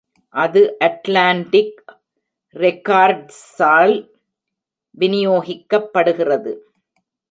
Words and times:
அது 0.35 0.61
அட்லான்டிக் 0.81 1.77
ரெக்கார்ட்ஸால் 2.55 3.95
வினியோகிக்கப்படுகிறது. 4.97 6.53